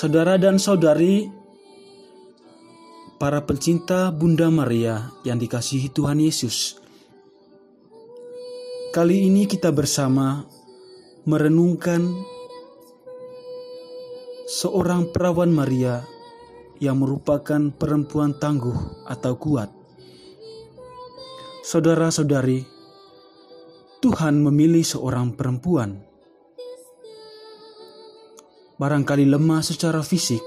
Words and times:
Saudara 0.00 0.40
dan 0.40 0.56
saudari, 0.56 1.28
para 3.20 3.44
pencinta 3.44 4.08
Bunda 4.08 4.48
Maria 4.48 5.12
yang 5.28 5.36
dikasihi 5.36 5.92
Tuhan 5.92 6.24
Yesus, 6.24 6.80
kali 8.96 9.28
ini 9.28 9.44
kita 9.44 9.68
bersama 9.68 10.48
merenungkan 11.28 12.16
seorang 14.48 15.12
perawan 15.12 15.52
Maria 15.52 16.00
yang 16.80 16.96
merupakan 16.96 17.68
perempuan 17.68 18.32
tangguh 18.40 19.04
atau 19.04 19.36
kuat. 19.36 19.68
Saudara-saudari, 21.60 22.64
Tuhan 24.00 24.40
memilih 24.40 24.80
seorang 24.80 25.36
perempuan 25.36 26.08
barangkali 28.80 29.28
lemah 29.28 29.60
secara 29.60 30.00
fisik, 30.00 30.40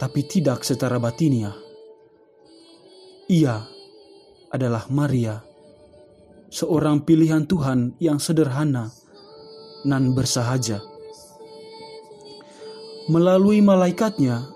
tapi 0.00 0.24
tidak 0.24 0.64
secara 0.64 0.96
batinia. 0.96 1.52
Ia 3.28 3.60
adalah 4.48 4.88
Maria, 4.88 5.44
seorang 6.48 7.04
pilihan 7.04 7.44
Tuhan 7.44 8.00
yang 8.00 8.16
sederhana 8.16 8.88
dan 9.84 10.16
bersahaja. 10.16 10.80
Melalui 13.12 13.60
malaikatnya, 13.60 14.48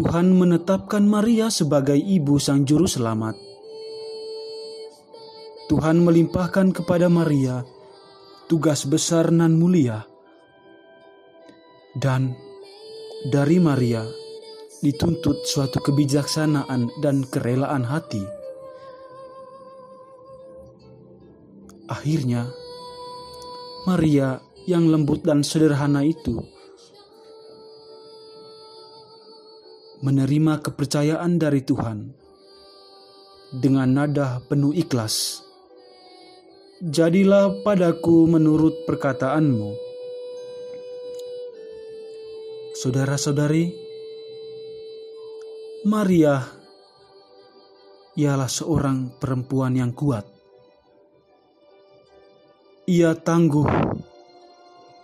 Tuhan 0.00 0.32
menetapkan 0.32 1.04
Maria 1.04 1.52
sebagai 1.52 2.00
ibu 2.00 2.40
sang 2.40 2.64
juru 2.64 2.88
selamat. 2.88 3.36
Tuhan 5.68 6.00
melimpahkan 6.00 6.72
kepada 6.72 7.12
Maria 7.12 7.62
tugas 8.48 8.88
besar 8.88 9.30
nan 9.30 9.54
mulia 9.54 10.09
dan 11.96 12.38
dari 13.26 13.58
Maria 13.58 14.06
dituntut 14.80 15.44
suatu 15.44 15.82
kebijaksanaan 15.82 16.88
dan 17.04 17.26
kerelaan 17.28 17.84
hati. 17.84 18.24
Akhirnya, 21.90 22.48
Maria 23.84 24.40
yang 24.64 24.88
lembut 24.88 25.26
dan 25.26 25.42
sederhana 25.42 26.06
itu 26.06 26.38
menerima 30.00 30.64
kepercayaan 30.64 31.36
dari 31.36 31.60
Tuhan 31.60 32.14
dengan 33.52 33.90
nada 33.90 34.40
penuh 34.46 34.72
ikhlas. 34.72 35.44
Jadilah 36.80 37.60
padaku 37.60 38.24
menurut 38.24 38.88
perkataanmu 38.88 39.89
Saudara-saudari, 42.80 43.68
Maria 45.84 46.40
ialah 48.16 48.48
seorang 48.48 49.20
perempuan 49.20 49.76
yang 49.76 49.92
kuat. 49.92 50.24
Ia 52.88 53.12
tangguh 53.20 53.68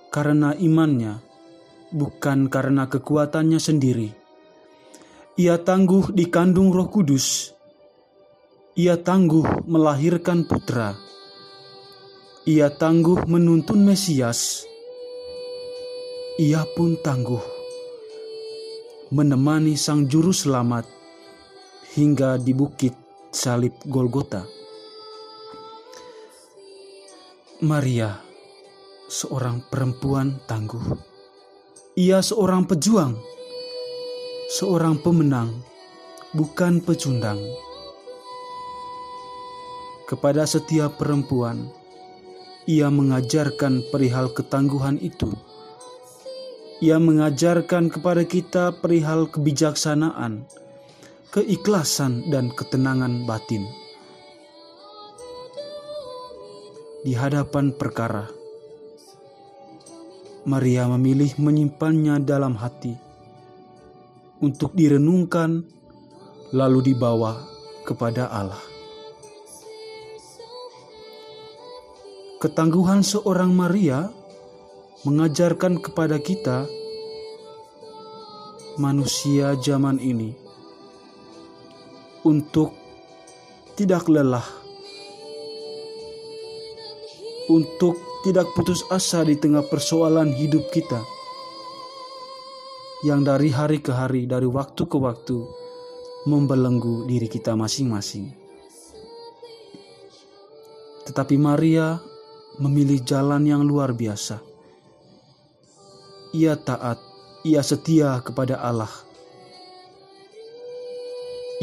karena 0.09 0.57
imannya, 0.57 1.21
bukan 1.93 2.49
karena 2.49 2.89
kekuatannya 2.89 3.61
sendiri. 3.61 4.09
Ia 5.37 5.61
tangguh 5.61 6.17
dikandung 6.17 6.73
Roh 6.73 6.89
Kudus. 6.89 7.53
Ia 8.73 8.97
tangguh 8.97 9.69
melahirkan 9.69 10.49
putra. 10.49 10.97
Ia 12.49 12.73
tangguh 12.73 13.29
menuntun 13.29 13.85
Mesias. 13.85 14.65
Ia 16.41 16.65
pun 16.73 16.97
tangguh 17.05 17.56
menemani 19.07 19.79
sang 19.79 20.11
juru 20.11 20.35
selamat 20.35 20.83
hingga 21.95 22.43
di 22.43 22.51
bukit 22.51 22.91
salib 23.31 23.71
Golgota. 23.87 24.43
Maria, 27.63 28.19
seorang 29.07 29.63
perempuan 29.71 30.43
tangguh. 30.51 30.83
Ia 31.95 32.19
seorang 32.19 32.67
pejuang, 32.67 33.15
seorang 34.51 34.99
pemenang, 34.99 35.55
bukan 36.35 36.83
pecundang. 36.83 37.39
Kepada 40.11 40.51
setiap 40.51 40.99
perempuan, 40.99 41.71
ia 42.67 42.91
mengajarkan 42.91 43.87
perihal 43.95 44.35
ketangguhan 44.35 44.99
itu 44.99 45.31
ia 46.85 47.01
mengajarkan 47.01 47.89
kepada 47.89 48.29
kita 48.29 48.77
perihal 48.85 49.33
kebijaksanaan, 49.33 50.45
keikhlasan, 51.33 52.29
dan 52.29 52.53
ketenangan 52.53 53.25
batin. 53.25 53.65
Di 57.01 57.17
hadapan 57.17 57.73
perkara, 57.73 58.29
Maria 60.45 60.85
memilih 60.93 61.33
menyimpannya 61.41 62.21
dalam 62.21 62.59
hati 62.61 62.93
untuk 64.45 64.77
direnungkan, 64.77 65.65
lalu 66.53 66.93
dibawa 66.93 67.41
kepada 67.89 68.29
Allah. 68.29 68.61
Ketangguhan 72.37 73.01
seorang 73.01 73.49
Maria 73.57 74.13
mengajarkan 75.07 75.79
kepada 75.79 76.19
kita 76.19 76.67
manusia 78.75 79.55
zaman 79.55 80.03
ini 80.03 80.35
untuk 82.27 82.75
tidak 83.79 84.11
lelah, 84.11 84.43
untuk 87.47 87.95
tidak 88.27 88.51
putus 88.59 88.83
asa 88.91 89.23
di 89.23 89.39
tengah 89.39 89.63
persoalan 89.71 90.35
hidup 90.35 90.75
kita 90.75 90.99
yang 93.07 93.23
dari 93.23 93.55
hari 93.55 93.79
ke 93.79 93.95
hari, 93.95 94.27
dari 94.27 94.51
waktu 94.51 94.91
ke 94.91 94.99
waktu 94.99 95.39
membelenggu 96.27 97.07
diri 97.07 97.31
kita 97.31 97.55
masing-masing. 97.55 98.35
Tetapi 101.07 101.39
Maria 101.39 101.95
memilih 102.59 103.07
jalan 103.07 103.47
yang 103.47 103.63
luar 103.63 103.95
biasa 103.95 104.56
ia 106.37 106.53
taat, 106.61 107.01
ia 107.41 107.65
setia 107.65 108.21
kepada 108.21 108.61
Allah. 108.61 108.93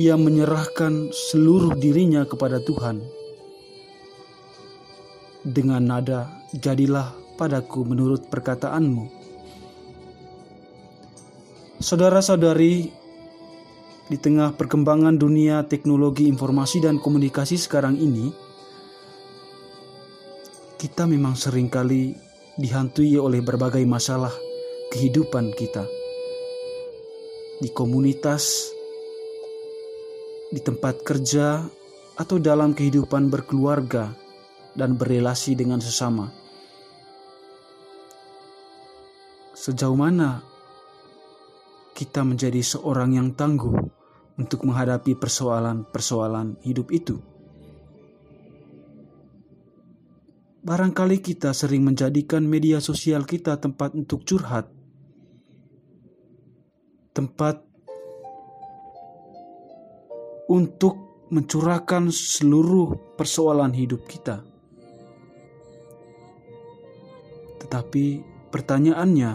Ia 0.01 0.17
menyerahkan 0.17 1.13
seluruh 1.13 1.78
dirinya 1.78 2.25
kepada 2.25 2.57
Tuhan. 2.57 3.06
Dengan 5.45 5.85
nada, 5.85 6.41
jadilah 6.57 7.13
padaku 7.38 7.85
menurut 7.85 8.25
perkataanmu. 8.34 9.22
Saudara-saudari, 11.78 12.90
di 14.09 14.17
tengah 14.17 14.57
perkembangan 14.57 15.13
dunia 15.13 15.61
teknologi 15.69 16.25
informasi 16.25 16.81
dan 16.81 16.97
komunikasi 16.97 17.61
sekarang 17.61 18.01
ini, 18.01 18.34
kita 20.81 21.05
memang 21.05 21.38
sering 21.38 21.69
kali 21.69 22.17
dihantui 22.57 23.13
oleh 23.19 23.45
berbagai 23.45 23.84
masalah 23.85 24.34
kehidupan 24.94 25.58
kita 25.58 25.90
di 27.58 27.74
komunitas, 27.74 28.70
di 30.54 30.62
tempat 30.62 31.02
kerja, 31.02 31.66
atau 32.14 32.38
dalam 32.38 32.78
kehidupan 32.78 33.34
berkeluarga 33.34 34.14
dan 34.78 34.94
berrelasi 34.94 35.58
dengan 35.58 35.82
sesama. 35.82 36.29
Sejauh 39.58 39.97
mana 39.97 40.46
kita 41.97 42.22
menjadi 42.22 42.62
seorang 42.62 43.17
yang 43.17 43.34
tangguh 43.34 43.73
untuk 44.38 44.62
menghadapi 44.62 45.17
persoalan-persoalan 45.17 46.62
hidup 46.62 46.94
itu? 46.94 47.17
Barangkali 50.62 51.17
kita 51.17 51.50
sering 51.52 51.82
menjadikan 51.82 52.46
media 52.46 52.78
sosial 52.78 53.26
kita 53.26 53.58
tempat 53.58 53.97
untuk 53.97 54.23
curhat 54.23 54.83
tempat 57.14 57.62
untuk 60.50 61.26
mencurahkan 61.30 62.14
seluruh 62.14 63.18
persoalan 63.18 63.74
hidup 63.74 64.06
kita. 64.06 64.46
Tetapi 67.64 68.06
pertanyaannya, 68.54 69.32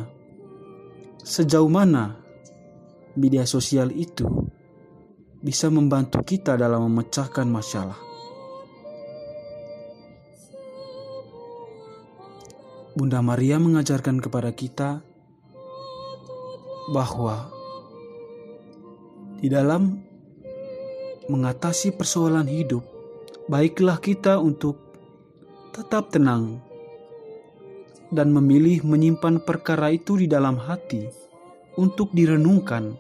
sejauh 1.23 1.71
mana 1.71 2.23
media 3.19 3.43
sosial 3.49 3.91
itu 3.91 4.27
bisa 5.43 5.71
membantu 5.71 6.23
kita 6.23 6.55
dalam 6.55 6.87
memecahkan 6.87 7.47
masalah? 7.51 7.99
Bunda 12.99 13.23
Maria 13.23 13.63
mengajarkan 13.63 14.19
kepada 14.19 14.51
kita 14.51 15.03
bahwa 16.91 17.58
di 19.39 19.47
dalam 19.47 19.95
mengatasi 21.31 21.95
persoalan 21.95 22.49
hidup, 22.51 22.83
baiklah 23.47 24.03
kita 24.03 24.43
untuk 24.43 24.81
tetap 25.71 26.11
tenang 26.11 26.59
dan 28.11 28.33
memilih 28.33 28.83
menyimpan 28.83 29.45
perkara 29.45 29.93
itu 29.93 30.19
di 30.19 30.27
dalam 30.27 30.59
hati 30.59 31.07
untuk 31.79 32.11
direnungkan, 32.11 32.97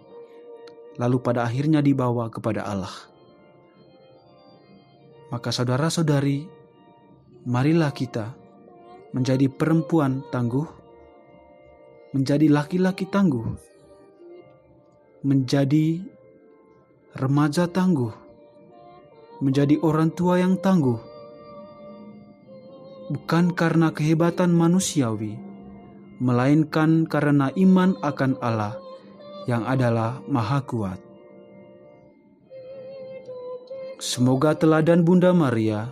lalu 1.00 1.16
pada 1.18 1.48
akhirnya 1.48 1.82
dibawa 1.82 2.30
kepada 2.30 2.68
Allah. 2.68 2.94
Maka, 5.28 5.52
saudara-saudari, 5.52 6.46
marilah 7.44 7.92
kita 7.92 8.32
menjadi 9.12 9.48
perempuan 9.50 10.24
tangguh, 10.30 10.68
menjadi 12.14 12.46
laki-laki 12.48 13.08
tangguh, 13.08 13.44
menjadi 15.24 16.00
remaja 17.16 17.64
tangguh, 17.64 18.12
menjadi 19.40 19.80
orang 19.80 20.12
tua 20.12 20.40
yang 20.42 20.60
tangguh, 20.60 21.00
bukan 23.08 23.56
karena 23.56 23.88
kehebatan 23.94 24.52
manusiawi, 24.52 25.40
melainkan 26.20 27.08
karena 27.08 27.48
iman 27.56 27.96
akan 28.04 28.36
Allah 28.44 28.76
yang 29.48 29.64
adalah 29.64 30.20
Maha 30.28 30.60
Kuat. 30.60 31.00
Semoga 33.98 34.54
teladan 34.54 35.02
Bunda 35.02 35.34
Maria 35.34 35.90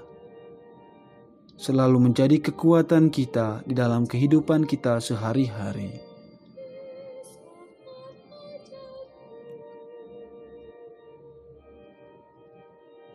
selalu 1.56 2.12
menjadi 2.12 2.38
kekuatan 2.38 3.08
kita 3.10 3.64
di 3.64 3.72
dalam 3.72 4.04
kehidupan 4.04 4.68
kita 4.68 5.00
sehari-hari. 5.00 6.06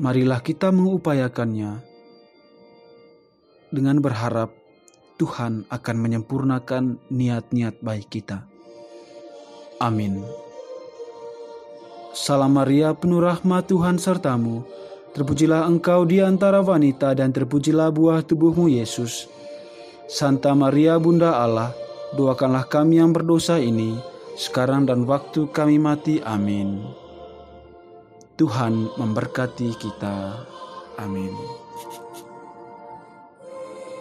Marilah 0.01 0.41
kita 0.41 0.73
mengupayakannya 0.73 1.77
dengan 3.69 4.01
berharap 4.01 4.49
Tuhan 5.21 5.69
akan 5.69 5.95
menyempurnakan 6.01 6.97
niat-niat 7.13 7.85
baik 7.85 8.09
kita. 8.09 8.41
Amin. 9.77 10.25
Salam 12.17 12.57
Maria, 12.57 12.97
penuh 12.97 13.21
rahmat 13.21 13.69
Tuhan 13.69 14.01
sertamu. 14.01 14.65
Terpujilah 15.13 15.69
engkau 15.69 16.01
di 16.09 16.17
antara 16.17 16.65
wanita 16.65 17.13
dan 17.13 17.29
terpujilah 17.29 17.93
buah 17.93 18.25
tubuhmu 18.25 18.73
Yesus. 18.73 19.29
Santa 20.09 20.57
Maria 20.57 20.97
Bunda 20.97 21.37
Allah, 21.37 21.77
doakanlah 22.17 22.65
kami 22.65 22.97
yang 22.97 23.13
berdosa 23.13 23.61
ini, 23.61 24.01
sekarang 24.33 24.89
dan 24.89 25.05
waktu 25.05 25.45
kami 25.53 25.77
mati. 25.77 26.17
Amin. 26.25 27.00
Tuhan 28.41 28.97
memberkati 28.97 29.69
kita. 29.77 30.33
Amin. 30.97 31.60